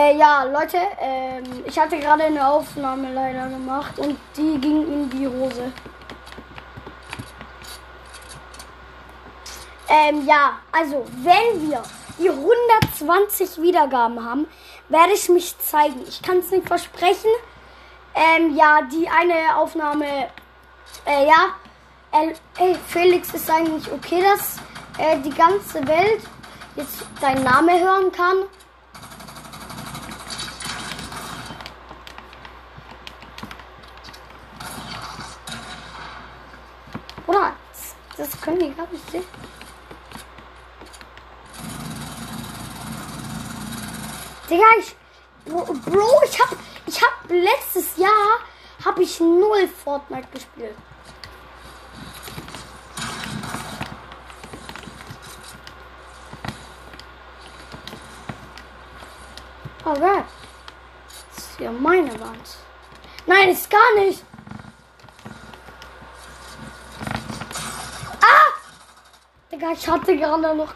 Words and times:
Äh, 0.00 0.16
ja, 0.16 0.44
Leute, 0.44 0.78
ähm, 0.98 1.44
ich 1.66 1.78
hatte 1.78 1.98
gerade 1.98 2.24
eine 2.24 2.48
Aufnahme 2.48 3.12
leider 3.12 3.48
gemacht 3.48 3.98
und 3.98 4.18
die 4.34 4.58
ging 4.58 4.82
in 4.90 5.10
die 5.10 5.28
Hose. 5.28 5.70
Ähm, 9.90 10.26
ja, 10.26 10.52
also, 10.72 11.04
wenn 11.16 11.68
wir 11.68 11.82
die 12.18 12.30
120 12.30 13.60
Wiedergaben 13.60 14.24
haben, 14.24 14.46
werde 14.88 15.12
ich 15.12 15.28
mich 15.28 15.58
zeigen. 15.58 16.02
Ich 16.08 16.22
kann 16.22 16.38
es 16.38 16.50
nicht 16.50 16.66
versprechen. 16.66 17.30
Ähm, 18.14 18.56
ja, 18.56 18.80
die 18.90 19.06
eine 19.06 19.54
Aufnahme, 19.56 20.06
äh, 21.04 21.26
ja, 21.26 21.50
äh, 22.12 22.32
ey, 22.58 22.74
Felix 22.88 23.34
ist 23.34 23.50
eigentlich 23.50 23.92
okay, 23.92 24.22
dass 24.22 24.56
äh, 24.96 25.18
die 25.18 25.34
ganze 25.34 25.86
Welt 25.86 26.22
jetzt 26.76 27.02
deinen 27.20 27.44
Namen 27.44 27.78
hören 27.78 28.10
kann. 28.12 28.46
Oder? 37.30 37.52
Das, 37.72 37.94
das 38.16 38.40
können 38.40 38.58
die 38.58 38.74
gar 38.74 38.88
nicht 38.88 39.08
sehen. 39.08 39.24
Digga, 44.50 44.64
ich. 44.80 44.96
Bro, 45.44 46.22
ich 46.24 46.40
hab. 46.40 46.56
Ich 46.86 47.00
hab 47.00 47.12
letztes 47.28 47.96
Jahr 47.98 48.40
hab 48.84 48.98
ich 48.98 49.20
null 49.20 49.68
Fortnite 49.68 50.26
gespielt. 50.32 50.74
Okay. 59.84 60.24
Das 61.06 61.44
ist 61.44 61.60
ja 61.60 61.70
meine 61.70 62.18
Wand. 62.20 62.56
Nein, 63.26 63.50
ist 63.50 63.70
gar 63.70 63.94
nicht. 63.98 64.24
Digga, 69.60 69.72
ich 69.72 69.88
hatte 69.88 70.16
gerade 70.16 70.54
noch. 70.54 70.74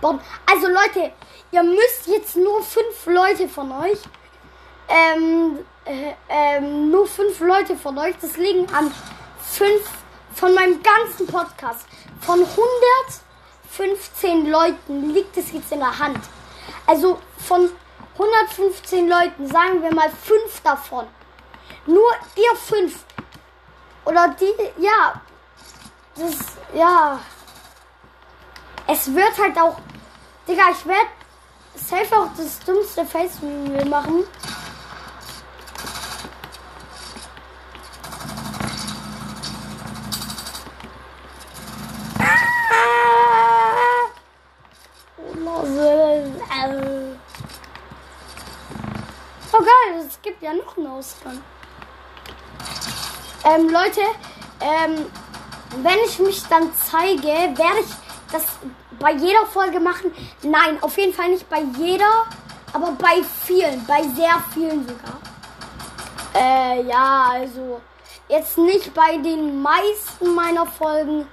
Baum. 0.00 0.20
Also 0.44 0.68
Leute, 0.68 1.12
ihr 1.50 1.62
müsst 1.62 2.06
jetzt 2.06 2.36
nur 2.36 2.62
fünf 2.62 3.06
Leute 3.06 3.48
von 3.48 3.72
euch. 3.72 3.98
Ähm, 4.88 5.58
äh, 5.84 6.12
ähm, 6.28 6.90
nur 6.90 7.06
fünf 7.06 7.40
Leute 7.40 7.76
von 7.76 7.96
euch. 7.98 8.14
Das 8.20 8.36
liegen 8.36 8.66
an 8.74 8.92
fünf 9.40 9.88
von 10.34 10.54
meinem 10.54 10.82
ganzen 10.82 11.26
Podcast. 11.26 11.86
Von 12.20 12.44
115 12.44 14.50
Leuten 14.50 15.14
liegt 15.14 15.36
es 15.36 15.52
jetzt 15.52 15.72
in 15.72 15.78
der 15.78 15.98
Hand. 15.98 16.20
Also 16.86 17.20
von 17.38 17.70
115 18.18 19.08
Leuten, 19.08 19.46
sagen 19.46 19.82
wir 19.82 19.94
mal 19.94 20.10
fünf 20.10 20.60
davon. 20.62 21.06
Nur 21.86 22.10
ihr 22.36 22.56
fünf. 22.56 23.04
Oder 24.04 24.34
die, 24.38 24.82
ja. 24.82 25.20
Das, 26.16 26.34
ja. 26.74 27.18
Es 28.88 29.12
wird 29.12 29.38
halt 29.38 29.58
auch. 29.58 29.78
Digga, 30.46 30.70
ich 30.70 30.86
werde 30.86 31.08
safe 31.74 32.16
auch 32.16 32.28
das 32.36 32.58
dümmste 32.60 33.04
Face 33.04 33.38
Reveal 33.42 33.84
machen. 33.86 34.24
Ah! 42.18 42.56
Oh 49.52 49.58
geil, 49.58 50.06
es 50.06 50.20
gibt 50.22 50.42
ja 50.42 50.52
noch 50.52 50.76
einen 50.76 50.86
Ausgang. 50.86 51.42
Ähm, 53.44 53.68
Leute, 53.70 54.00
ähm, 54.60 55.06
wenn 55.82 55.98
ich 56.06 56.18
mich 56.18 56.42
dann 56.48 56.70
zeige, 56.74 57.28
werde 57.28 57.80
ich 57.80 57.94
das 58.30 58.44
bei 58.98 59.12
jeder 59.12 59.46
Folge 59.46 59.80
machen. 59.80 60.12
Nein, 60.42 60.78
auf 60.82 60.96
jeden 60.98 61.12
Fall 61.12 61.28
nicht 61.28 61.48
bei 61.48 61.62
jeder, 61.78 62.24
aber 62.72 62.92
bei 62.92 63.22
vielen, 63.44 63.84
bei 63.86 64.02
sehr 64.02 64.42
vielen 64.52 64.86
sogar. 64.86 65.20
Äh, 66.34 66.82
ja, 66.82 67.28
also 67.32 67.80
jetzt 68.28 68.58
nicht 68.58 68.92
bei 68.92 69.16
den 69.18 69.62
meisten 69.62 70.34
meiner 70.34 70.66
Folgen, 70.66 71.26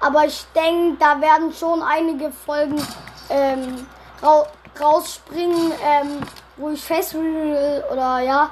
aber 0.00 0.26
ich 0.26 0.46
denke, 0.54 0.96
da 0.98 1.20
werden 1.20 1.52
schon 1.52 1.82
einige 1.82 2.30
Folgen 2.30 2.80
ähm, 3.30 3.86
ra 4.22 4.46
rausspringen, 4.80 5.72
ähm, 5.84 6.20
wo 6.56 6.70
ich 6.70 6.82
Face 6.84 7.12
Reveal 7.14 7.84
oder 7.90 8.20
ja. 8.20 8.50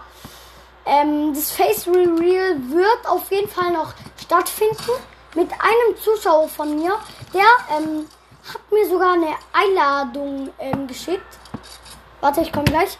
Ähm, 0.84 1.32
das 1.34 1.52
Face 1.52 1.86
Reveal 1.86 2.56
wird 2.68 3.08
auf 3.08 3.30
jeden 3.30 3.48
Fall 3.48 3.70
noch 3.70 3.92
stattfinden 4.20 4.90
mit 5.36 5.50
einem 5.52 5.96
Zuschauer 6.02 6.48
von 6.48 6.74
mir, 6.76 6.96
der 7.32 7.44
ähm, 7.76 8.08
hat 8.52 8.72
mir 8.72 8.88
sogar 8.88 9.14
eine 9.14 9.34
Einladung 9.52 10.50
ähm, 10.58 10.86
geschickt. 10.86 11.38
Warte, 12.20 12.40
ich 12.40 12.52
komme 12.52 12.64
gleich. 12.64 12.98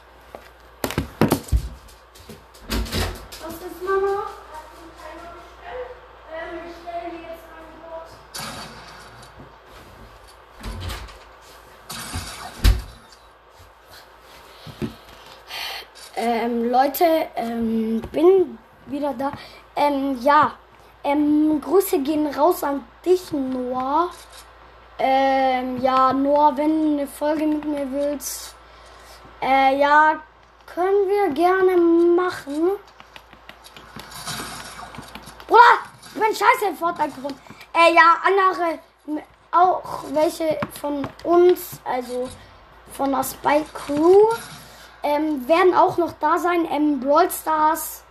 Was 3.42 3.54
ist 3.54 3.82
Mama? 3.82 4.26
Ähm, 16.18 16.70
Leute, 16.70 17.04
ähm, 17.36 18.00
bin 18.10 18.58
wieder 18.86 19.14
da. 19.14 19.32
Ähm, 19.76 20.18
ja, 20.22 20.54
ähm, 21.04 21.60
Grüße 21.60 21.98
gehen 22.00 22.26
raus 22.26 22.64
an 22.64 22.84
dich, 23.04 23.32
Noah. 23.32 24.10
Ähm, 24.98 25.82
ja, 25.82 26.12
Noah, 26.12 26.56
wenn 26.56 26.82
du 26.82 26.98
eine 26.98 27.06
Folge 27.06 27.46
mit 27.46 27.64
mir 27.64 27.90
willst, 27.92 28.54
äh, 29.42 29.78
ja, 29.78 30.14
können 30.66 31.08
wir 31.08 31.28
gerne 31.34 31.76
machen. 31.76 32.70
Bruder, 35.46 35.60
ich 36.02 36.20
bin 36.20 36.34
scheiße 36.34 36.70
in 36.70 36.76
Fortnite 36.76 37.12
gewonnen. 37.12 37.40
Äh, 37.74 37.94
ja, 37.94 38.16
andere, 38.24 38.78
auch 39.52 40.04
welche 40.12 40.58
von 40.80 41.06
uns, 41.24 41.78
also 41.84 42.28
von 42.92 43.10
der 43.10 43.22
Spike 43.22 43.66
Crew, 43.74 44.28
ähm, 45.02 45.46
werden 45.46 45.74
auch 45.74 45.98
noch 45.98 46.12
da 46.20 46.38
sein. 46.38 46.66
Ähm, 46.70 47.00
Brawl 47.00 47.30
Stars. 47.30 48.02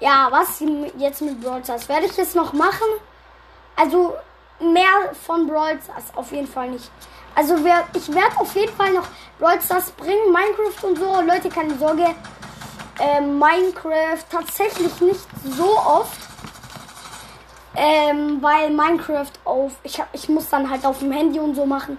Ja, 0.00 0.28
was 0.30 0.62
jetzt 0.98 1.22
mit 1.22 1.40
Brawl 1.40 1.64
Stars? 1.64 1.88
Werde 1.88 2.06
ich 2.06 2.16
jetzt 2.16 2.36
noch 2.36 2.52
machen? 2.52 2.86
Also 3.76 4.14
mehr 4.60 5.14
von 5.26 5.46
Brawl 5.46 5.78
Stars 5.82 6.04
auf 6.14 6.30
jeden 6.32 6.46
Fall 6.46 6.70
nicht. 6.70 6.90
Also 7.34 7.62
wer, 7.64 7.84
ich 7.94 8.08
werde 8.12 8.38
auf 8.38 8.54
jeden 8.54 8.74
Fall 8.74 8.92
noch 8.92 9.06
Brawl 9.38 9.60
Stars 9.60 9.90
bringen, 9.92 10.32
Minecraft 10.32 10.88
und 10.88 10.98
so. 10.98 11.20
Leute, 11.20 11.48
keine 11.48 11.76
Sorge. 11.78 12.14
Äh, 12.98 13.20
Minecraft 13.20 14.24
tatsächlich 14.30 15.00
nicht 15.00 15.26
so 15.44 15.78
oft. 15.78 16.18
Ähm, 17.76 18.42
weil 18.42 18.70
Minecraft 18.70 19.32
auf. 19.44 19.72
Ich, 19.84 20.00
hab, 20.00 20.08
ich 20.12 20.28
muss 20.28 20.48
dann 20.48 20.68
halt 20.68 20.84
auf 20.84 20.98
dem 20.98 21.12
Handy 21.12 21.38
und 21.38 21.54
so 21.54 21.64
machen. 21.64 21.98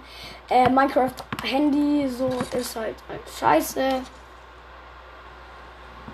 Äh, 0.50 0.68
Minecraft 0.68 1.14
Handy 1.42 2.08
so 2.08 2.28
ist 2.56 2.76
halt, 2.76 2.96
halt 3.08 3.22
scheiße. 3.38 4.02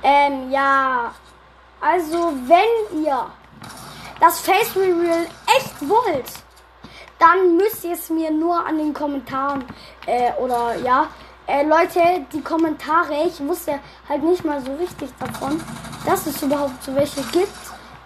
Ähm, 0.03 0.51
ja. 0.51 1.13
Also, 1.81 2.33
wenn 2.47 3.03
ihr 3.05 3.27
das 4.21 4.41
Face 4.41 4.75
Reveal 4.77 5.27
echt 5.57 5.89
wollt, 5.89 6.33
dann 7.19 7.57
müsst 7.57 7.85
ihr 7.85 7.93
es 7.93 8.11
mir 8.11 8.31
nur 8.31 8.65
an 8.65 8.79
den 8.79 8.93
Kommentaren 8.95 9.65
äh, 10.07 10.33
oder 10.41 10.77
ja. 10.77 11.09
Äh, 11.47 11.65
Leute, 11.65 12.01
die 12.31 12.43
Kommentare, 12.43 13.25
ich 13.27 13.41
wusste 13.41 13.81
halt 14.07 14.23
nicht 14.23 14.45
mal 14.45 14.63
so 14.63 14.75
richtig 14.75 15.09
davon, 15.19 15.59
dass 16.05 16.27
es 16.27 16.43
überhaupt 16.43 16.85
so 16.85 16.95
welche 16.95 17.23
gibt. 17.33 17.49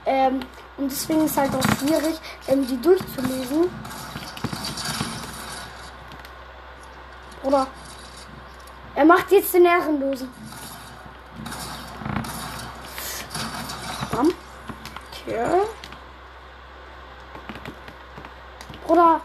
Ähm, 0.07 0.41
und 0.77 0.91
deswegen 0.91 1.25
ist 1.25 1.37
halt 1.37 1.51
auch 1.53 1.77
schwierig, 1.79 2.21
ähm, 2.47 2.65
die 2.67 2.81
durchzulesen. 2.81 3.69
Oder 7.43 7.67
er 8.95 9.05
macht 9.05 9.33
jetzt 9.33 9.53
den 9.55 9.65
Ehrenlosen. 9.65 10.29
Bam. 14.13 14.31
Okay. 15.27 15.63
Oder 18.89 19.21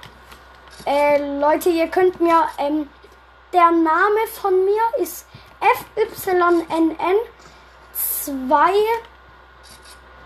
äh, 0.86 1.40
Leute, 1.40 1.70
ihr 1.70 1.88
könnt 1.88 2.20
mir 2.20 2.48
ähm, 2.58 2.90
der 3.54 3.72
Name 3.72 4.28
von 4.42 4.66
mir 4.66 4.82
ist 5.00 5.26
FYNN 5.60 7.18
2 7.94 8.74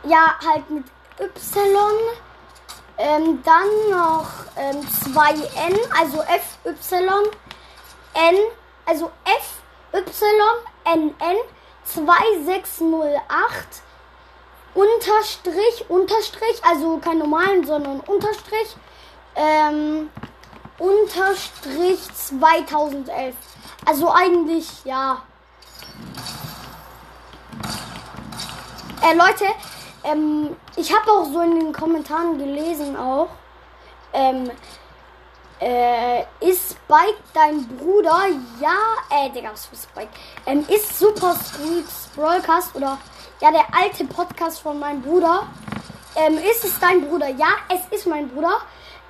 ja 0.03 0.35
halt 0.45 0.69
mit 0.69 0.85
Y 1.19 1.29
ähm, 2.97 3.41
dann 3.43 3.89
noch 3.89 4.27
ähm, 4.57 4.81
2N 4.81 5.77
also 5.97 6.23
FYN 6.23 7.29
also 8.85 9.11
F 9.23 9.61
YNN 10.03 11.37
2608 11.85 13.81
Unterstrich, 14.73 15.85
Unterstrich, 15.89 16.63
also 16.63 16.97
kein 16.99 17.17
normalen, 17.17 17.65
sondern 17.65 17.99
Unterstrich, 18.01 18.77
ähm, 19.35 20.09
Unterstrich 20.77 21.99
2011. 22.13 23.35
Also 23.85 24.11
eigentlich, 24.11 24.67
ja. 24.83 25.21
Äh, 29.03 29.15
Leute, 29.15 29.45
ähm, 30.03 30.55
ich 30.75 30.93
habe 30.95 31.11
auch 31.11 31.25
so 31.25 31.41
in 31.41 31.59
den 31.59 31.73
Kommentaren 31.73 32.37
gelesen 32.37 32.95
auch, 32.97 33.29
ähm, 34.13 34.51
äh, 35.61 36.21
ist 36.39 36.71
Spike 36.71 37.21
dein 37.33 37.67
Bruder? 37.77 38.23
Ja, 38.59 38.77
äh, 39.11 39.29
Digga, 39.29 39.51
was 39.51 39.67
für 39.67 39.75
Spike? 39.75 40.09
Ähm, 40.47 40.65
ist 40.67 40.97
Super 40.97 41.35
Squeaks 41.35 42.09
Broadcast 42.15 42.75
oder 42.75 42.97
ja, 43.39 43.51
der 43.51 43.65
alte 43.71 44.05
Podcast 44.05 44.59
von 44.59 44.79
meinem 44.79 45.01
Bruder. 45.01 45.47
Ähm, 46.15 46.37
ist 46.37 46.65
es 46.65 46.79
dein 46.79 47.07
Bruder? 47.07 47.29
Ja, 47.29 47.49
es 47.69 47.95
ist 47.95 48.07
mein 48.07 48.27
Bruder. 48.29 48.61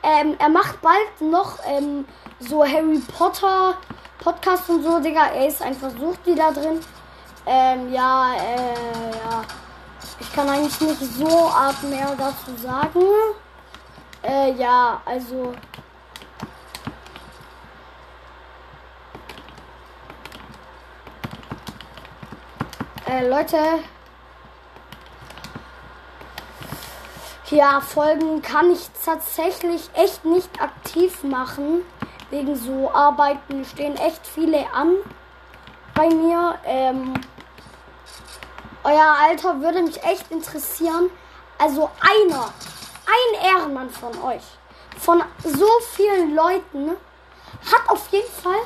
Ähm, 0.03 0.35
er 0.39 0.49
macht 0.49 0.81
bald 0.81 1.21
noch 1.21 1.59
ähm, 1.67 2.05
so 2.39 2.65
Harry 2.65 3.01
Potter 3.17 3.77
Podcast 4.17 4.69
und 4.69 4.83
so, 4.83 4.99
Digga. 4.99 5.27
Er 5.27 5.47
ist 5.47 5.61
einfach 5.61 5.91
sucht 5.91 6.19
die 6.25 6.35
da 6.35 6.51
drin. 6.51 6.79
Ähm, 7.45 7.91
ja, 7.91 8.33
äh, 8.35 9.11
ja. 9.17 9.43
Ich 10.19 10.31
kann 10.33 10.47
eigentlich 10.47 10.79
nicht 10.79 11.01
so 11.15 11.49
arg 11.49 11.81
mehr 11.83 12.15
dazu 12.15 12.55
sagen. 12.61 13.01
Äh, 14.23 14.53
ja, 14.53 15.01
also. 15.05 15.53
Äh, 23.07 23.27
Leute. 23.27 23.57
Ja, 27.51 27.81
Folgen 27.81 28.41
kann 28.41 28.71
ich 28.71 28.89
tatsächlich 29.03 29.89
echt 29.93 30.23
nicht 30.23 30.61
aktiv 30.61 31.23
machen. 31.23 31.83
Wegen 32.29 32.55
so 32.55 32.89
Arbeiten 32.93 33.65
stehen 33.65 33.97
echt 33.97 34.25
viele 34.25 34.65
an 34.73 34.95
bei 35.93 36.07
mir. 36.07 36.55
Ähm, 36.63 37.13
euer 38.85 39.15
Alter 39.21 39.59
würde 39.59 39.83
mich 39.83 40.01
echt 40.01 40.31
interessieren. 40.31 41.09
Also 41.57 41.89
einer, 41.99 42.53
ein 43.05 43.53
Ehrenmann 43.53 43.89
von 43.89 44.17
euch, 44.23 44.43
von 44.97 45.21
so 45.43 45.67
vielen 45.93 46.33
Leuten, 46.33 46.91
hat 47.69 47.89
auf 47.89 48.07
jeden 48.11 48.31
Fall 48.31 48.61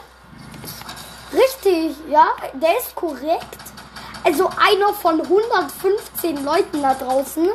richtig, 1.34 1.98
ja, 2.08 2.28
der 2.54 2.78
ist 2.78 2.94
korrekt 2.94 3.58
also 4.26 4.50
einer 4.58 4.92
von 4.92 5.22
115 5.22 6.44
Leuten 6.44 6.82
da 6.82 6.96
draußen. 6.96 7.48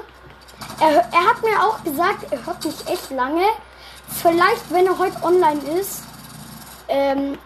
Er, 0.81 0.91
er 1.12 1.27
hat 1.27 1.43
mir 1.43 1.62
auch 1.62 1.83
gesagt, 1.85 2.33
er 2.33 2.47
hört 2.47 2.65
mich 2.65 2.87
echt 2.89 3.11
lange. 3.11 3.45
Vielleicht, 4.23 4.71
wenn 4.71 4.87
er 4.87 4.99
heute 4.99 5.23
online 5.23 5.61
ist, 5.79 6.03
ähm, 6.89 7.39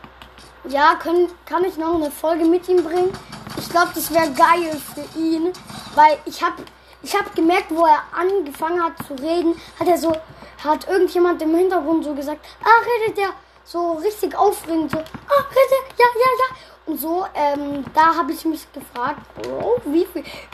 ja, 0.68 0.94
können, 0.94 1.28
kann 1.46 1.64
ich 1.64 1.76
noch 1.76 1.94
eine 1.94 2.10
Folge 2.10 2.44
mit 2.44 2.68
ihm 2.68 2.82
bringen. 2.82 3.12
Ich 3.58 3.68
glaube, 3.68 3.90
das 3.94 4.12
wäre 4.12 4.30
geil 4.32 4.80
für 4.94 5.18
ihn, 5.18 5.52
weil 5.94 6.18
ich 6.24 6.42
habe 6.42 6.62
ich 7.02 7.14
hab 7.14 7.34
gemerkt, 7.34 7.66
wo 7.70 7.84
er 7.84 8.02
angefangen 8.18 8.82
hat 8.82 8.94
zu 9.06 9.14
reden, 9.14 9.54
hat 9.78 9.86
er 9.86 9.98
so, 9.98 10.16
hat 10.64 10.88
irgendjemand 10.88 11.42
im 11.42 11.54
Hintergrund 11.54 12.04
so 12.04 12.14
gesagt, 12.14 12.44
ah, 12.62 12.82
redet 13.02 13.18
der 13.18 13.28
so 13.64 13.92
richtig 13.94 14.34
aufregend, 14.34 14.90
so, 14.90 14.98
ah, 14.98 15.44
redet, 15.50 15.98
ja, 15.98 16.06
ja, 16.14 16.30
ja. 16.38 16.56
Und 16.86 17.00
so, 17.00 17.26
ähm, 17.34 17.84
da 17.94 18.14
habe 18.14 18.32
ich 18.32 18.44
mich 18.44 18.70
gefragt, 18.72 19.20
Bro, 19.34 19.80
wie, 19.86 20.06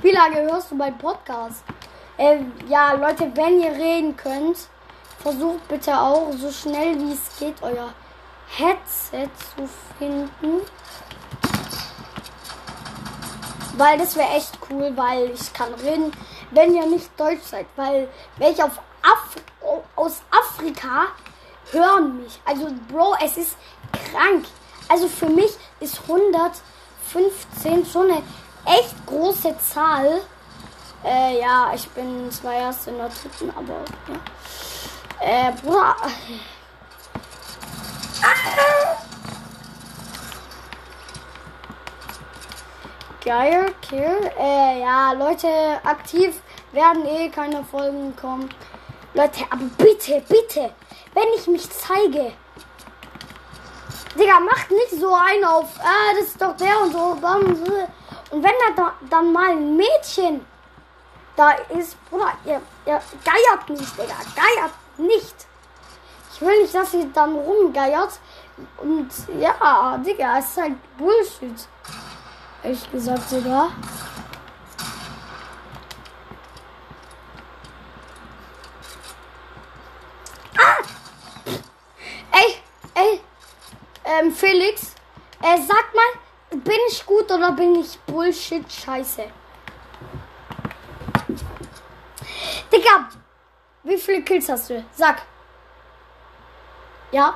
wie 0.02 0.10
lange 0.10 0.42
hörst 0.42 0.70
du 0.70 0.74
meinen 0.76 0.98
Podcast? 0.98 1.62
Äh, 2.20 2.40
ja, 2.68 2.92
Leute, 2.92 3.32
wenn 3.34 3.62
ihr 3.62 3.72
reden 3.72 4.14
könnt, 4.14 4.58
versucht 5.22 5.66
bitte 5.68 5.98
auch 5.98 6.30
so 6.36 6.52
schnell 6.52 6.98
wie 6.98 7.12
es 7.14 7.38
geht 7.38 7.54
euer 7.62 7.94
Headset 8.58 9.30
zu 9.56 9.66
finden. 9.98 10.60
Weil 13.78 13.96
das 13.96 14.16
wäre 14.16 14.28
echt 14.36 14.58
cool, 14.68 14.92
weil 14.94 15.30
ich 15.30 15.50
kann 15.54 15.72
reden, 15.72 16.12
wenn 16.50 16.74
ihr 16.74 16.84
nicht 16.84 17.08
Deutsch 17.18 17.44
seid. 17.44 17.64
Weil 17.76 18.06
welche 18.36 18.66
auf 18.66 18.78
Af 19.00 19.36
aus 19.96 20.20
Afrika 20.30 21.06
hören 21.70 22.22
mich. 22.22 22.38
Also, 22.44 22.68
Bro, 22.92 23.14
es 23.24 23.38
ist 23.38 23.56
krank. 24.10 24.44
Also 24.88 25.08
für 25.08 25.30
mich 25.30 25.52
ist 25.80 25.98
115 26.02 27.86
schon 27.90 28.10
eine 28.10 28.22
echt 28.66 29.06
große 29.06 29.56
Zahl. 29.72 30.20
Äh, 31.04 31.40
ja, 31.40 31.72
ich 31.74 31.88
bin 31.90 32.30
zwar 32.30 32.52
erst 32.52 32.86
in 32.88 32.98
der 32.98 33.08
dritten, 33.08 33.50
aber 33.56 33.84
ja. 34.08 35.48
Äh, 35.48 35.52
Bruder. 35.62 35.96
Geil, 43.24 43.74
Kill. 43.80 44.30
Äh, 44.38 44.80
ja, 44.80 45.12
Leute, 45.12 45.48
aktiv 45.84 46.40
werden 46.72 47.06
eh 47.06 47.28
keine 47.30 47.64
Folgen 47.64 48.14
kommen. 48.16 48.50
Leute, 49.14 49.44
aber 49.50 49.64
bitte, 49.78 50.22
bitte, 50.28 50.70
wenn 51.14 51.28
ich 51.36 51.46
mich 51.46 51.68
zeige, 51.70 52.32
Digga, 54.18 54.40
macht 54.40 54.70
nicht 54.70 55.00
so 55.00 55.14
einen 55.14 55.44
auf, 55.44 55.68
ah, 55.80 56.14
das 56.18 56.28
ist 56.28 56.42
doch 56.42 56.56
der 56.56 56.80
und 56.82 56.92
so. 56.92 57.16
Und 58.30 58.42
wenn 58.42 58.74
da 58.76 58.92
dann 59.08 59.32
mal 59.32 59.50
ein 59.50 59.76
Mädchen 59.76 60.44
da 61.40 61.52
ist, 61.70 61.96
Bruder, 62.10 62.32
ihr, 62.44 62.60
ihr 62.84 63.00
geiert 63.24 63.68
nicht, 63.70 63.98
Digga, 63.98 64.14
geiert 64.36 64.72
nicht. 64.98 65.34
Ich 66.34 66.40
will 66.42 66.60
nicht, 66.60 66.74
dass 66.74 66.90
sie 66.90 67.10
dann 67.14 67.34
rumgeiert. 67.34 68.20
Und 68.76 69.08
ja, 69.38 69.98
Digga, 70.04 70.38
es 70.38 70.50
ist 70.50 70.56
halt 70.58 70.98
Bullshit. 70.98 71.66
Ehrlich 72.62 72.92
gesagt, 72.92 73.30
Digga. 73.30 73.70
ähm, 84.04 84.32
Felix, 84.32 84.94
äh, 85.42 85.56
sag 85.56 85.94
mal, 85.94 86.58
bin 86.60 86.78
ich 86.90 87.06
gut 87.06 87.30
oder 87.30 87.52
bin 87.52 87.76
ich 87.76 87.98
Bullshit 88.00 88.70
scheiße? 88.70 89.24
Digga, 92.80 93.08
wie 93.82 93.98
viele 93.98 94.22
Kills 94.22 94.48
hast 94.48 94.70
du? 94.70 94.82
Sag. 94.96 95.20
Ja? 97.12 97.34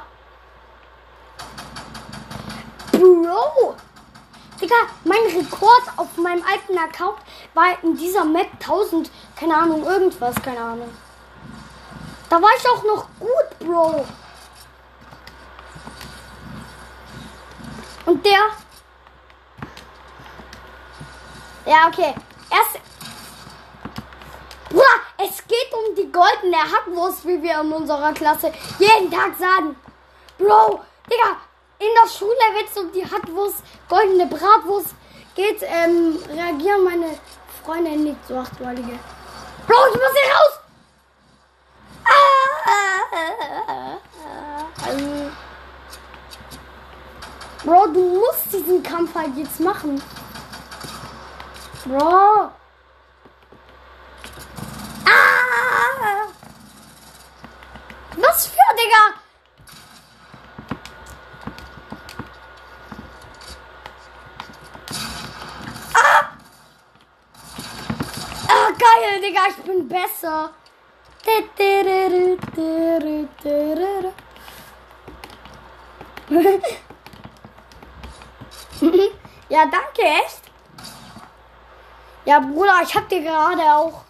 Bro! 2.92 3.76
Digga, 4.58 4.74
mein 5.04 5.20
Rekord 5.36 5.82
auf 5.96 6.16
meinem 6.16 6.42
alten 6.50 6.78
Account 6.78 7.18
war 7.52 7.76
in 7.82 7.94
dieser 7.94 8.24
Map 8.24 8.48
1000, 8.54 9.10
keine 9.36 9.54
Ahnung, 9.54 9.84
irgendwas, 9.84 10.34
keine 10.36 10.60
Ahnung. 10.60 10.90
Da 12.30 12.40
war 12.40 12.50
ich 12.56 12.66
auch 12.66 12.82
noch 12.82 13.06
gut, 13.20 13.58
Bro. 13.58 14.06
Und 18.06 18.24
der. 18.24 18.40
Ja, 21.66 21.88
okay. 21.88 22.14
Erst. 22.50 22.93
Bruder, 24.74 24.98
es 25.18 25.36
geht 25.46 25.72
um 25.72 25.94
die 25.94 26.10
goldene 26.10 26.56
Hackwurst, 26.56 27.24
wie 27.24 27.40
wir 27.40 27.60
in 27.60 27.70
unserer 27.70 28.12
Klasse 28.12 28.52
jeden 28.80 29.08
Tag 29.08 29.36
sagen. 29.38 29.76
Bro, 30.36 30.80
Digga, 31.08 31.36
in 31.78 31.86
der 31.94 32.10
Schule, 32.10 32.34
wenn 32.54 32.66
es 32.66 32.76
um 32.76 32.90
die 32.90 33.04
Hackwurst, 33.04 33.62
goldene 33.88 34.26
Bratwurst 34.26 34.94
geht, 35.36 35.62
ähm, 35.62 36.18
reagieren 36.28 36.82
meine 36.82 37.18
Freunde 37.62 37.90
nicht 37.90 38.18
so 38.26 38.36
achtweilige. 38.36 38.98
Bro, 39.68 39.76
ich 39.92 39.94
muss 39.94 40.12
hier 40.12 40.34
raus! 40.34 40.58
Bro, 47.64 47.86
du 47.86 48.00
musst 48.18 48.52
diesen 48.52 48.82
Kampf 48.82 49.14
halt 49.14 49.36
jetzt 49.36 49.60
machen. 49.60 50.02
Bro. 51.86 52.50
Ah! 55.06 56.26
Was 58.16 58.46
für, 58.46 58.63
Digga? 58.76 59.02
Ah! 65.94 66.30
Ah, 68.48 68.70
geil, 68.78 69.20
Digga, 69.20 69.40
ich 69.48 69.64
bin 69.64 69.88
besser. 69.88 70.50
Ja, 79.48 79.66
danke, 79.66 80.02
echt? 80.02 80.42
Ja, 82.24 82.40
Bruder, 82.40 82.80
ich 82.82 82.94
hab 82.94 83.08
dir 83.08 83.22
gerade 83.22 83.62
auch. 83.62 84.04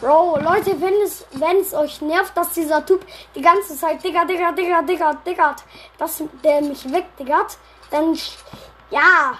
Bro, 0.00 0.38
Leute, 0.38 0.80
wenn 0.80 0.94
es, 1.02 1.24
wenn 1.32 1.56
es 1.56 1.74
euch 1.74 2.00
nervt, 2.00 2.36
dass 2.36 2.52
dieser 2.52 2.86
Typ 2.86 3.04
die 3.34 3.42
ganze 3.42 3.76
Zeit 3.76 4.02
Digga, 4.04 4.24
Digga, 4.24 4.52
Digga, 4.52 4.82
Digga, 4.82 5.14
Digga, 5.26 5.56
dass 5.98 6.22
der 6.44 6.60
mich 6.62 6.84
wegdiggert, 6.92 7.58
dann, 7.90 8.16
ja. 8.90 9.36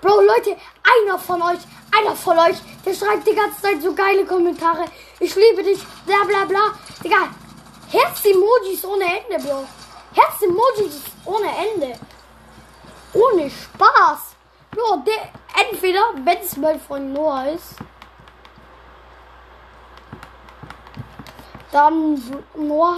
Bro, 0.00 0.22
Leute, 0.22 0.56
einer 0.82 1.18
von 1.18 1.42
euch, 1.42 1.58
einer 1.94 2.16
von 2.16 2.38
euch, 2.38 2.56
der 2.84 2.94
schreibt 2.94 3.26
die 3.26 3.34
ganze 3.34 3.60
Zeit 3.60 3.82
so 3.82 3.94
geile 3.94 4.24
Kommentare. 4.24 4.86
Ich 5.20 5.34
liebe 5.34 5.62
dich, 5.62 5.84
bla 6.06 6.24
bla 6.26 6.46
bla. 6.46 6.72
Digga, 7.04 7.28
Herz-Emojis 7.90 8.86
ohne 8.86 9.04
Ende, 9.04 9.46
Bro. 9.46 9.66
Herz-Emojis 10.14 11.02
ohne 11.26 11.48
Ende. 11.74 11.98
Ohne 13.12 13.50
Spaß. 13.50 14.34
Bro, 14.70 15.02
der, 15.06 15.30
entweder, 15.62 16.00
wenn 16.24 16.38
es 16.38 16.56
mal 16.56 16.78
von 16.78 17.12
Noah 17.12 17.48
ist, 17.48 17.74
dann 21.76 22.22
Noah, 22.54 22.96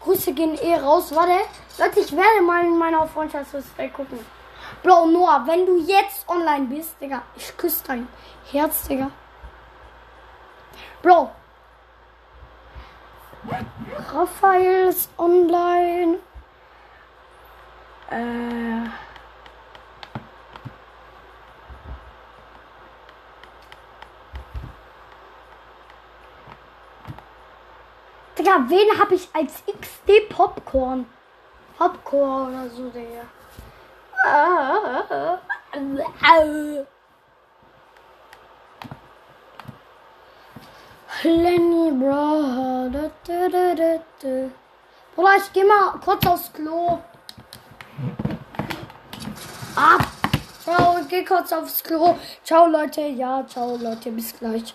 Grüße 0.00 0.32
gehen 0.32 0.56
eh 0.60 0.76
raus. 0.76 1.14
Warte, 1.14 1.44
Leute, 1.78 2.00
ich 2.00 2.12
werde 2.16 2.42
mal 2.42 2.64
in 2.64 2.78
meiner 2.78 3.06
Freundschaftsliste 3.06 3.88
gucken. 3.90 4.18
Bro, 4.82 5.06
Noah, 5.06 5.44
wenn 5.46 5.66
du 5.66 5.78
jetzt 5.78 6.26
online 6.28 6.66
bist, 6.66 7.00
Digga, 7.00 7.22
ich 7.36 7.56
küsse 7.56 7.84
dein 7.86 8.08
Herz, 8.50 8.88
Digga. 8.88 9.10
Bro. 11.02 11.30
Raphael 14.12 14.88
ist 14.88 15.10
online. 15.18 16.18
Äh. 18.10 19.13
Wen 28.56 28.98
habe 29.00 29.16
ich 29.16 29.28
als 29.32 29.64
XD 29.66 30.28
Popcorn? 30.28 31.06
Popcorn 31.76 32.54
oder 32.54 32.70
so, 32.70 32.88
Digga. 32.90 33.24
Lenny, 41.24 41.90
bro. 41.90 42.90
Bruder, 45.16 45.36
ich 45.36 45.52
geh 45.52 45.64
mal 45.64 45.98
kurz 46.04 46.26
aufs 46.26 46.52
Klo. 46.52 47.00
Ab. 49.74 50.06
Ciao, 50.62 50.98
ich 51.00 51.08
geh 51.08 51.24
kurz 51.24 51.52
aufs 51.52 51.82
Klo. 51.82 52.16
Ciao, 52.44 52.66
Leute. 52.66 53.00
Ja, 53.00 53.44
ciao, 53.48 53.76
Leute. 53.76 54.12
Bis 54.12 54.38
gleich. 54.38 54.74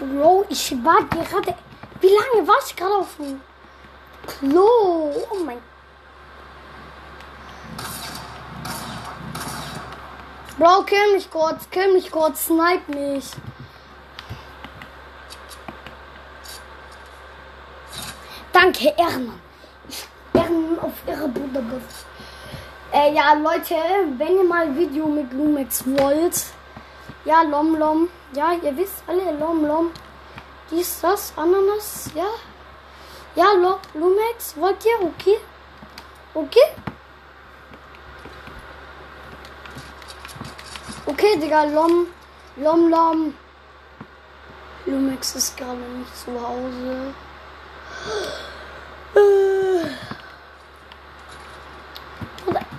Bro, 0.00 0.39
ich 0.50 0.84
war 0.84 1.02
gerade. 1.04 1.54
Wie 2.00 2.08
lange 2.08 2.46
war 2.46 2.56
ich 2.66 2.74
gerade 2.74 2.94
auf 2.94 3.16
dem 3.16 3.40
Klo? 4.26 5.12
Oh 5.30 5.38
mein 5.44 5.58
Bro, 10.58 10.82
kill 10.82 11.14
mich 11.14 11.30
kurz, 11.30 11.70
kill 11.70 11.92
mich 11.94 12.10
kurz, 12.10 12.46
snipe 12.46 12.92
mich. 12.92 13.30
Danke, 18.52 18.92
Ehrenmann. 18.98 19.40
Ehrenmann 20.34 20.78
auf 20.80 20.92
ihre 21.06 21.28
Bruder. 21.28 21.62
Äh, 22.92 23.14
ja, 23.14 23.32
Leute, 23.34 23.74
wenn 24.18 24.36
ihr 24.36 24.44
mal 24.44 24.64
ein 24.64 24.76
Video 24.76 25.06
mit 25.06 25.32
Lumex 25.32 25.82
wollt, 25.86 26.44
ja, 27.24 27.40
Lom 27.42 27.76
Lom. 27.76 28.08
Ja, 28.34 28.52
ihr 28.52 28.76
wisst 28.76 29.02
alle, 29.06 29.32
Lom 29.38 29.64
Lom. 29.64 29.90
Dies, 30.70 31.00
das, 31.00 31.32
Ananas, 31.36 32.10
ja. 32.14 32.28
Ja, 33.34 33.52
Lumex, 33.94 34.56
wollt 34.56 34.84
ihr? 34.84 35.00
Okay. 35.02 35.38
Okay. 36.32 36.74
Okay, 41.06 41.38
Digga, 41.40 41.64
Lom, 41.64 42.06
Lom 42.56 42.88
Lom. 42.88 43.34
Lumex 44.86 45.34
ist 45.34 45.56
gerade 45.56 45.76
nicht 45.76 46.16
zu 46.16 46.30
Hause. 46.40 47.14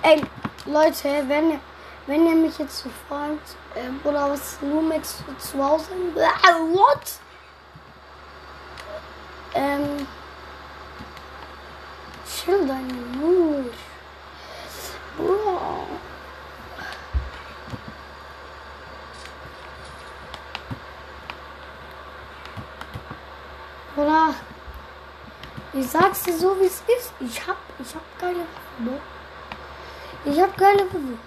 Ey, 0.02 0.22
Leute, 0.64 1.24
wenn, 1.28 1.60
wenn 2.06 2.26
ihr 2.26 2.34
mich 2.34 2.58
jetzt 2.58 2.78
so 2.78 2.90
fragt, 3.06 3.56
äh, 3.74 4.08
oder 4.08 4.30
was 4.30 4.58
Lumex 4.62 5.22
zu 5.38 5.62
Hause, 5.62 5.90
what? 6.14 7.20
Ähm, 9.54 10.06
chill 12.26 12.66
deine 12.66 12.92
Mut. 12.92 13.74
Bro. 15.16 15.86
Oder 23.96 24.34
ich 25.74 25.86
sag's 25.86 26.22
dir 26.22 26.36
so 26.36 26.58
wie 26.58 26.64
es 26.64 26.82
ist. 26.98 27.12
Ich 27.20 27.46
hab, 27.46 27.56
ich 27.78 27.94
hab 27.94 28.18
geile 28.18 28.38
Waffen, 28.40 28.84
ne? 28.84 29.00
Ich 30.24 30.40
hab 30.40 30.56
geile 30.56 30.86
Waffen. 30.86 31.18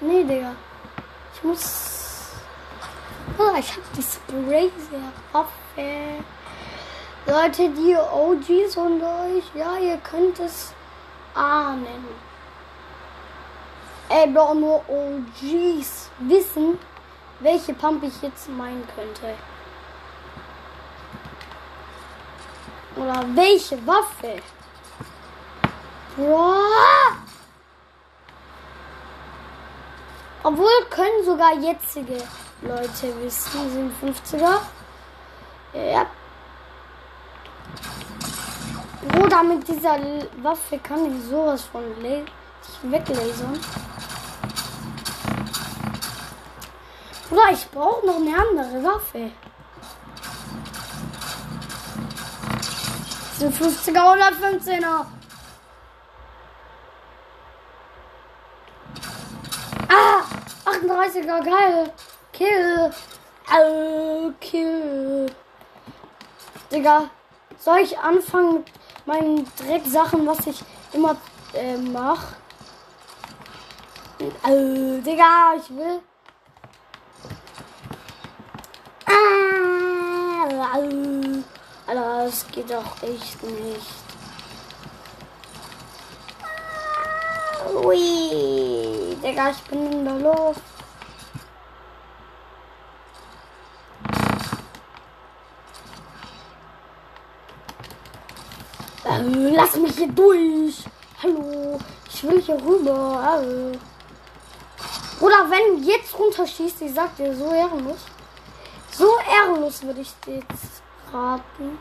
Nee, 0.00 0.24
Digga. 0.24 0.52
Ich 1.34 1.44
muss. 1.44 2.32
Oder 3.38 3.58
ich 3.58 3.70
hab 3.70 3.92
die 3.92 4.02
Spray 4.02 4.72
sehr 4.90 5.12
Waffe. 5.32 6.24
Leute, 7.26 7.70
die 7.70 7.96
OGs 7.96 8.76
unter 8.76 9.24
euch, 9.24 9.44
ja, 9.54 9.78
ihr 9.78 9.96
könnt 9.98 10.38
es 10.40 10.74
ahnen. 11.34 12.04
Ey, 14.10 14.32
doch 14.32 14.52
nur 14.52 14.84
OGs 14.86 16.10
wissen, 16.18 16.78
welche 17.40 17.72
Pump 17.72 18.02
ich 18.02 18.20
jetzt 18.20 18.50
meinen 18.50 18.86
könnte. 18.94 19.34
Oder 22.96 23.24
welche 23.34 23.84
Waffe? 23.86 24.42
Bro! 26.16 26.54
Obwohl 30.42 30.84
können 30.90 31.24
sogar 31.24 31.54
jetzige 31.54 32.22
Leute 32.60 33.22
wissen, 33.22 33.92
sind 34.00 34.14
50er. 34.14 34.60
Ja. 35.72 36.06
Bruder, 39.08 39.42
mit 39.42 39.68
dieser 39.68 39.98
Waffe 40.42 40.78
kann 40.78 41.04
ich 41.06 41.24
sowas 41.24 41.62
von 41.64 41.82
weglasern. 42.82 43.60
Bruder, 47.28 47.50
ich 47.52 47.70
brauche 47.70 48.06
noch 48.06 48.16
eine 48.16 48.36
andere 48.36 48.84
Waffe. 48.84 49.30
Das 53.28 53.38
sind 53.38 53.54
50er, 53.54 53.98
115er. 53.98 55.06
Ah! 59.88 60.22
38er, 60.64 61.44
geil. 61.44 61.92
Kill. 62.32 62.90
Oh, 63.52 64.32
kill. 64.40 65.26
Digga, 66.70 67.10
soll 67.58 67.78
ich 67.78 67.98
anfangen 67.98 68.54
mit 68.54 68.66
meinen 69.06 69.46
Drecksachen, 69.56 70.26
was 70.26 70.46
ich 70.46 70.62
immer 70.92 71.16
äh, 71.52 71.76
mache? 71.76 72.36
Oh, 74.20 75.00
Digga, 75.04 75.54
ich 75.56 75.70
will. 75.70 76.00
Ah, 79.06 80.74
Alter, 80.74 82.24
das 82.24 82.46
geht 82.48 82.70
doch 82.70 83.02
echt 83.02 83.42
nicht. 83.42 84.04
Ui, 87.84 89.16
Digga, 89.22 89.50
ich 89.50 89.62
bin 89.64 89.92
in 89.92 90.04
der 90.04 90.18
Luft. 90.18 90.62
Äh, 99.04 99.20
lass 99.54 99.76
mich 99.76 99.96
hier 99.96 100.08
durch. 100.08 100.84
Hallo, 101.22 101.78
ich 102.12 102.22
will 102.24 102.40
hier 102.40 102.60
rüber. 102.62 103.40
Äh. 103.42 103.78
Oder 105.20 105.48
wenn 105.48 105.82
jetzt 105.82 106.18
runterschießt, 106.18 106.82
ich 106.82 106.94
sag 106.94 107.16
dir, 107.16 107.34
so 107.34 107.52
ehrenlos. 107.52 108.04
So 108.90 109.08
ehrenlos 109.32 109.82
würde 109.82 110.00
ich 110.00 110.12
dir 110.26 110.36
jetzt 110.36 110.82
raten. 111.12 111.78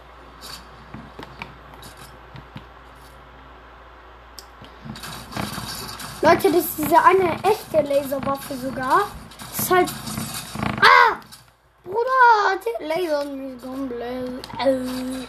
Leute, 6.21 6.51
das 6.51 6.63
ist 6.63 6.77
diese 6.77 7.03
eine 7.03 7.33
echte 7.43 7.81
Laserwaffe 7.81 8.55
sogar. 8.55 9.07
Das 9.49 9.59
ist 9.59 9.71
halt. 9.71 9.89
Ah! 10.79 11.17
Bruder, 11.83 12.61
die 12.63 12.85
lasern 12.85 13.35
mich 13.35 13.61
komplett. 13.61 14.47
Äh. 14.57 15.27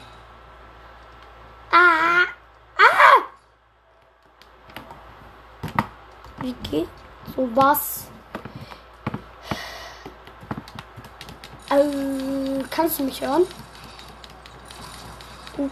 Ah! 1.73 2.34
Wie 6.45 6.53
geht 6.71 6.89
so 7.35 7.49
was? 7.55 8.05
Äh, 11.71 12.63
kannst 12.69 12.99
du 12.99 13.05
mich 13.05 13.19
hören? 13.19 13.47
Gut. 15.57 15.71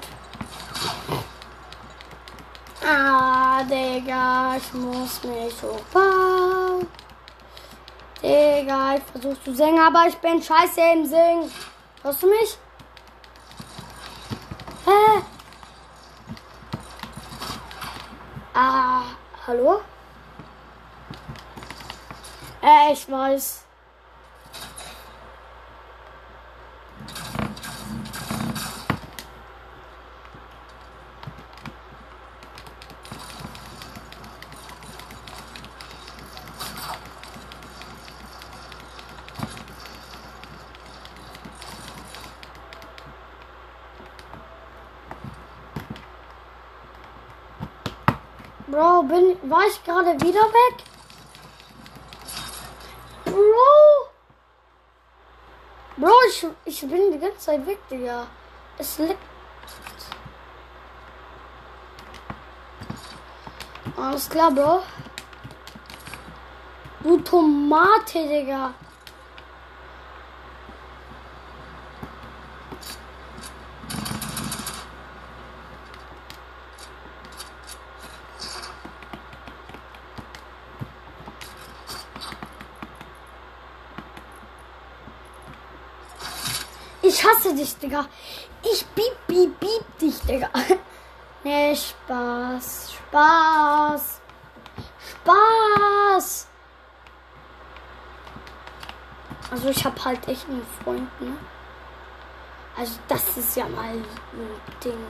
Ah, 2.83 3.62
Digga, 3.64 4.57
ich 4.57 4.73
muss 4.73 5.23
mich 5.25 5.62
hochbauen. 5.62 6.88
Digga, 8.23 8.95
ich 8.97 9.02
versuche 9.12 9.45
zu 9.45 9.55
singen, 9.55 9.79
aber 9.79 10.07
ich 10.09 10.17
bin 10.17 10.43
scheiße 10.43 10.81
im 10.95 11.05
Singen. 11.05 11.52
Hörst 12.02 12.23
du 12.23 12.29
mich? 12.29 12.59
Hä? 14.87 15.23
Ah, 18.55 19.03
hallo? 19.46 19.83
Äh, 22.62 22.92
ich 22.92 23.11
weiß. 23.11 23.64
Bro, 48.72 49.03
bin, 49.03 49.37
war 49.51 49.66
ich 49.66 49.85
gerade 49.85 50.18
wieder 50.22 50.40
weg? 50.40 50.85
Bro! 53.27 54.09
Bro, 55.98 56.12
ich, 56.29 56.46
ich 56.64 56.72
bin 56.88 57.12
die 57.12 57.18
ganze 57.18 57.38
Zeit 57.38 57.66
weg, 57.66 57.79
Digga. 57.90 58.27
Es 58.79 58.99
liegt. 58.99 59.18
Alles 63.97 64.29
klar, 64.29 64.51
Bro. 64.51 64.83
Du 67.03 67.18
Tomate, 67.18 68.29
Digga. 68.29 68.75
Ich 87.12 87.22
hasse 87.22 87.55
dich, 87.55 87.77
Digga. 87.77 88.07
Ich 88.62 88.87
bieb, 88.87 89.12
bieb, 89.27 89.61
bieb 89.61 89.98
dich, 90.01 90.18
Digga. 90.20 90.48
Nee, 91.44 91.75
Spaß. 91.75 92.92
Spaß. 92.92 94.20
Spaß. 95.11 96.46
Also 99.51 99.68
ich 99.68 99.85
hab 99.85 100.05
halt 100.05 100.27
echt 100.29 100.48
einen 100.48 100.64
Freund, 100.83 101.20
ne? 101.20 101.37
Also 102.77 102.92
das 103.09 103.37
ist 103.37 103.57
ja 103.57 103.66
mal 103.68 103.90
ein 103.90 104.05
Ding. 104.83 105.07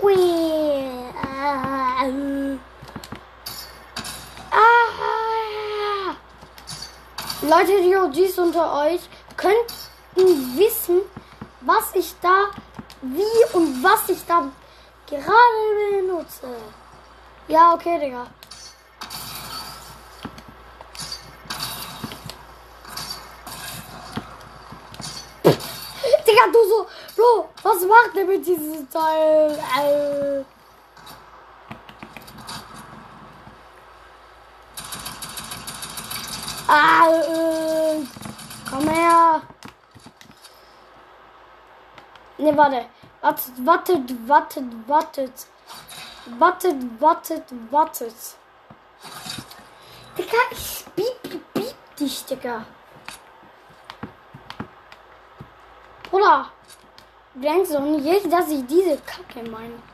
Ui. 0.00 0.33
Leute, 7.56 7.80
die 7.82 7.94
OGs 7.94 8.38
unter 8.38 8.80
euch 8.80 9.00
könnten 9.36 10.58
wissen, 10.58 11.02
was 11.60 11.94
ich 11.94 12.12
da, 12.20 12.50
wie 13.00 13.56
und 13.56 13.80
was 13.80 14.08
ich 14.08 14.26
da 14.26 14.50
gerade 15.06 16.02
benutze. 16.02 16.48
Ja, 17.46 17.74
okay, 17.74 18.00
Digga. 18.00 18.26
Digga, 26.26 26.46
du 26.52 26.68
so, 26.68 26.86
Bro, 27.14 27.50
was 27.62 27.86
macht 27.86 28.16
der 28.16 28.24
mit 28.24 28.44
diesem 28.44 28.90
Teil? 28.90 29.56
Äh. 29.78 30.63
Ah, 36.66 37.08
äh, 37.10 38.02
komm 38.68 38.88
her. 38.88 39.42
Ne, 42.38 42.56
warte. 42.56 42.86
Wartet, 43.20 43.66
wartet, 43.66 44.28
wartet, 44.28 44.64
wartet. 44.86 45.46
Wartet, 46.38 47.00
wartet, 47.00 47.44
wartet. 47.70 48.14
Digga, 50.16 50.38
ich 50.52 50.84
bieb, 50.96 51.22
bieb, 51.22 51.52
bieb 51.52 51.96
dich, 51.98 52.24
Digga. 52.24 52.64
Bruder, 56.10 56.46
du 57.34 57.40
denkst 57.40 57.70
doch 57.72 57.80
nicht, 57.80 58.32
dass 58.32 58.48
ich 58.48 58.64
diese 58.66 58.96
Kacke 58.98 59.42
meine. 59.50 59.93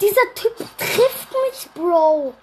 Dieser 0.00 0.34
Typ 0.34 0.56
trifft 0.78 1.28
mich, 1.44 1.68
Bro. 1.74 2.34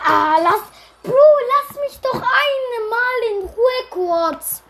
Ah, 0.00 0.38
lass. 0.42 0.62
Bro, 1.04 1.12
lass 1.12 1.76
mich 1.78 2.00
doch 2.00 2.14
einmal 2.14 3.22
in 3.30 3.46
Ruhe 3.46 3.84
kurz. 3.90 4.62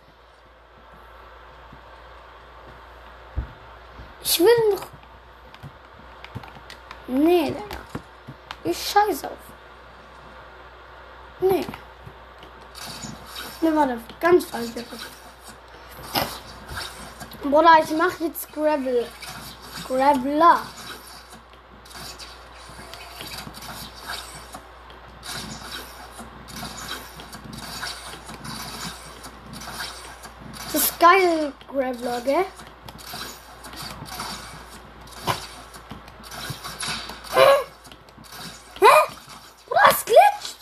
Ich 4.23 4.39
will 4.41 4.71
noch. 4.71 4.87
Nee, 7.07 7.51
Digga. 7.51 7.81
Ich 8.65 8.91
scheiße 8.91 9.27
auf. 9.27 9.37
Nee. 11.41 11.67
Warte. 13.83 13.99
Ganz 14.21 14.45
falsch. 14.45 14.71
Bruder, 17.43 17.79
ich 17.83 17.91
mach 17.97 18.21
jetzt 18.21 18.53
Gravel. 18.53 19.09
Graveler. 19.89 20.61
Das 30.73 30.83
ist 30.85 31.01
geil, 31.01 31.53
Graveler, 31.67 32.21
gell? 32.21 32.45
Hä? 37.35 37.49
Hä? 38.79 38.87
Bruder, 39.67 39.81
es 39.91 40.05
glitscht! 40.05 40.57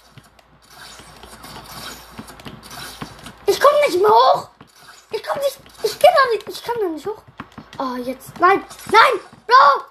Ich 3.46 3.60
komm 3.60 3.70
nicht 3.86 4.00
mehr 4.00 4.10
hoch! 4.10 4.48
Ich 5.10 5.22
komm 5.22 5.38
nicht. 5.38 5.58
Ich 5.82 5.98
kann 5.98 6.14
da 6.14 6.34
nicht. 6.34 6.48
Ich 6.48 6.64
kann 6.64 6.76
da 6.80 6.88
nicht 6.88 7.06
hoch. 7.06 7.22
Oh, 8.20 8.26
jetzt. 8.26 8.40
Nein! 8.40 8.62
Nein! 8.92 9.20
Bro! 9.46 9.84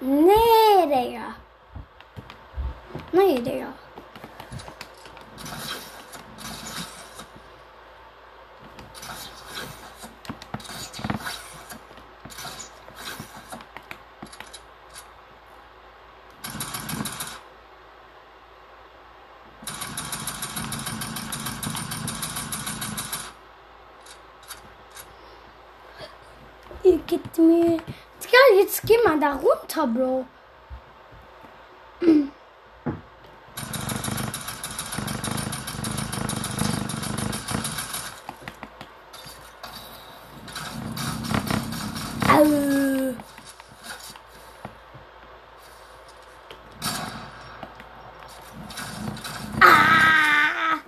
Nee, 0.00 0.86
Digga. 0.86 1.34
Nee, 3.12 3.40
Digga. 3.40 3.74
Ihr 26.84 26.98
gebt 27.06 27.36
mir. 27.38 27.78
Digga, 28.22 28.38
jetzt 28.56 28.82
geh 28.86 28.96
mal 29.04 29.17
da 29.28 29.34
runter, 29.34 29.86
Bro. 29.86 30.26
Ah. 49.60 50.78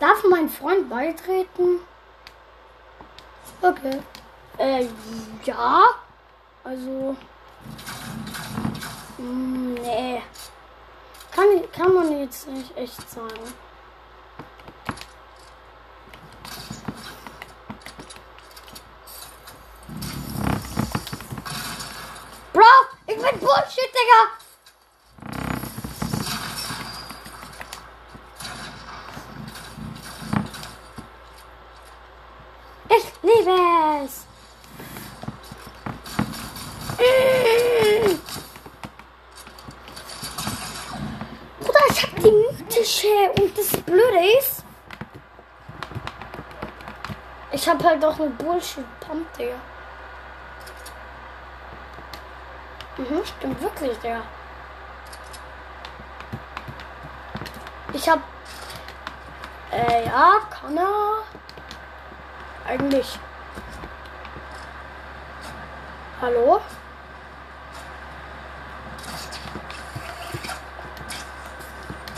Darf 0.00 0.24
mein 0.28 0.48
Freund 0.48 0.90
beitreten? 0.90 1.78
Okay. 3.62 4.00
Äh, 4.58 4.86
ja. 5.44 5.82
Also. 6.64 7.16
mm, 9.18 9.74
Nee. 9.74 10.22
Kann, 11.34 11.46
kann 11.72 11.94
man 11.94 12.18
jetzt 12.20 12.48
nicht 12.48 12.76
echt 12.76 13.08
sagen. 13.10 13.54
Bro, 22.52 22.62
ich 23.06 23.14
bin 23.16 23.38
Bullshit, 23.40 23.90
Digga. 23.94 25.30
Ich 32.88 33.04
liebe 33.22 33.50
es. 34.04 34.26
Mm. 36.98 38.18
Bruder, 41.60 41.80
ich 41.90 42.02
hab 42.02 42.16
die 42.16 42.30
mythische 42.32 43.08
und 43.40 43.56
das 43.56 43.68
Blöde 43.82 44.38
ist, 44.38 44.64
ich 47.52 47.68
hab 47.68 47.82
halt 47.82 48.04
auch 48.04 48.18
eine 48.18 48.30
Bullshit-Pump, 48.30 49.32
Digga. 49.36 49.54
Mhm, 52.96 53.24
stimmt 53.24 53.60
wirklich, 53.62 53.98
Digga. 53.98 54.22
Ich 57.92 58.08
hab. 58.08 58.20
Äh, 59.72 60.06
ja, 60.06 60.34
kann 60.50 60.76
er. 60.76 61.24
Eigentlich. 62.66 63.18
Hallo? 66.20 66.60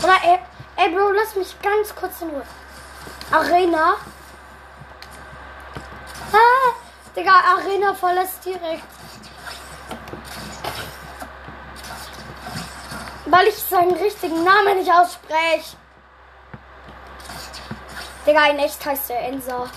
Oder 0.03 0.15
ey, 0.23 0.39
ey 0.75 0.93
Bro, 0.93 1.11
lass 1.11 1.35
mich 1.35 1.55
ganz 1.61 1.95
kurz 1.95 2.21
in 2.21 2.29
Ruhe. 2.29 2.43
Arena. 3.31 3.95
Ah, 6.33 6.73
Digga, 7.15 7.31
Arena 7.31 7.93
verlässt 7.93 8.43
direkt. 8.43 8.83
Weil 13.25 13.47
ich 13.47 13.55
seinen 13.55 13.93
richtigen 13.93 14.43
Namen 14.43 14.77
nicht 14.77 14.91
ausspreche. 14.91 15.77
Digga, 18.25 18.47
in 18.47 18.59
echt 18.59 18.83
heißt 18.85 19.09
der 19.09 19.27
Ensa. 19.27 19.69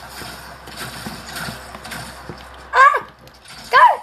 Ah! 2.73 3.03
Geil! 3.71 4.01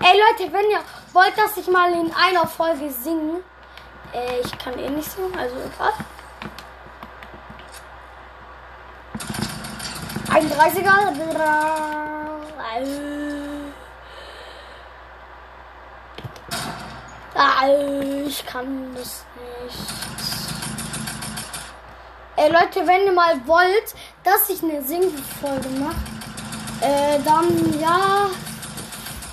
Ey 0.00 0.20
Leute, 0.20 0.52
wenn 0.52 0.70
ihr 0.70 0.80
wollt, 1.12 1.36
dass 1.36 1.56
ich 1.56 1.66
mal 1.66 1.92
in 1.92 2.12
einer 2.14 2.46
Folge 2.46 2.90
singe, 2.90 3.40
äh, 4.14 4.40
ich 4.40 4.56
kann 4.58 4.78
eh 4.78 4.88
nicht 4.88 5.10
singen, 5.10 5.36
also 5.36 5.56
egal. 5.56 5.92
Ein 10.30 10.47
30er. 10.58 10.88
Ah, 17.34 17.68
ich 18.26 18.44
kann 18.44 18.92
das 18.96 19.24
nicht. 19.36 19.78
Ey 22.34 22.50
Leute, 22.50 22.84
wenn 22.88 23.06
ihr 23.06 23.12
mal 23.12 23.46
wollt, 23.46 23.94
dass 24.24 24.48
ich 24.50 24.60
eine 24.64 24.82
Singfolge 24.82 25.68
mache, 25.78 25.94
äh, 26.80 27.20
dann 27.24 27.80
ja. 27.80 28.28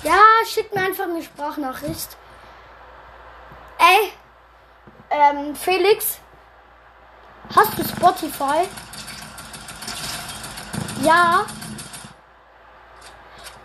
Ja, 0.04 0.20
schickt 0.46 0.72
mir 0.72 0.82
einfach 0.82 1.04
eine 1.04 1.22
Sprachnachricht. 1.22 2.16
Ey, 3.78 4.12
ähm, 5.10 5.56
Felix, 5.56 6.20
hast 7.52 7.76
du 7.76 7.82
Spotify? 7.82 8.68
Ja. 11.06 11.46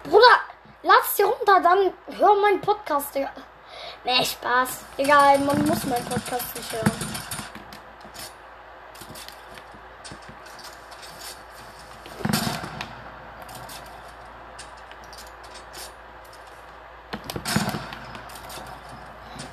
Bruder, 0.04 0.39
lad's 0.84 1.15
dir 1.15 1.25
runter, 1.25 1.60
dann 1.60 1.91
hör 2.19 2.36
meinen 2.39 2.62
Podcast, 2.62 3.15
Digga. 3.15 3.32
Nee, 4.04 4.23
Spaß. 4.23 4.82
Egal, 4.97 5.39
man 5.39 5.65
muss 5.65 5.84
meinen 5.86 6.06
Podcast 6.06 6.56
nicht 6.56 6.71
hören. 6.71 6.91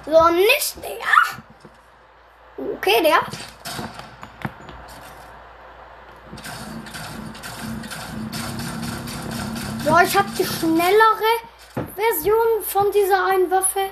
So, 0.04 0.28
nicht, 0.28 0.76
Digga. 0.76 2.74
Okay, 2.74 3.02
der. 3.02 3.37
Die 10.38 10.44
schnellere 10.44 11.32
Version 11.96 12.62
von 12.62 12.90
dieser 12.92 13.24
einen 13.24 13.50
Waffe. 13.50 13.90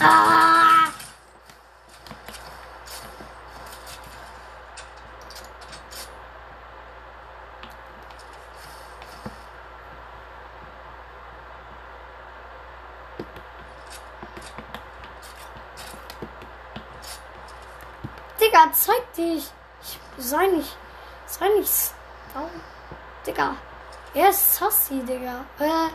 Ah! 0.00 0.88
Digga, 18.40 18.70
zeig 18.72 19.12
dich. 19.14 19.50
Ich 19.82 19.98
sei 20.18 20.46
nicht. 20.46 20.76
Sei 21.26 21.48
nicht. 21.48 21.95
Sassy-digga. 22.36 23.46
Jeg 24.14 24.26
er 24.26 24.32
sassy-digga. 24.32 25.34
Og 25.58 25.64
jeg 25.64 25.90